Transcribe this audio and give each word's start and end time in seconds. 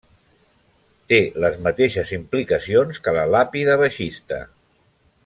Té 1.13 1.19
les 1.43 1.59
mateixes 1.67 2.13
implicacions 2.19 3.03
que 3.07 3.15
la 3.19 3.27
Làpida 3.37 3.77
baixista. 3.83 4.41